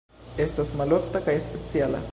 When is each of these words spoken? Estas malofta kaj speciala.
Estas 0.45 0.71
malofta 0.79 1.23
kaj 1.29 1.37
speciala. 1.49 2.07